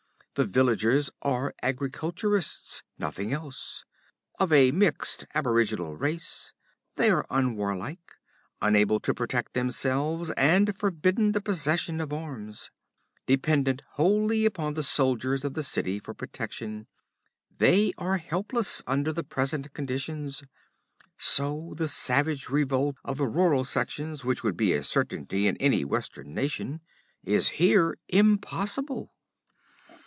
[0.35, 3.83] The villagers are agriculturists, nothing else.
[4.39, 6.53] Of a mixed, aboriginal race,
[6.95, 8.15] they are unwarlike,
[8.61, 12.71] unable to protect themselves, and forbidden the possession of arms.
[13.25, 16.87] Dependent wholly upon the soldiers of the city for protection,
[17.57, 20.43] they are helpless under the present conditions.
[21.17, 25.83] So the savage revolt of the rural sections, which would be a certainty in any
[25.83, 26.79] Western nation,
[27.21, 29.11] is here impossible.